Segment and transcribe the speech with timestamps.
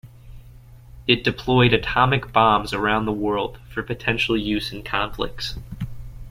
[1.05, 5.59] It deployed atomic bombs around the world for potential use in conflicts.